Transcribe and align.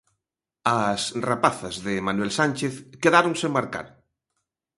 As 0.81 1.01
rapazas 1.29 1.75
de 1.85 1.93
Manuel 2.07 2.31
Sánchez 2.39 2.73
quedaron 3.03 3.33
sen 3.41 3.51
marcar. 3.57 3.87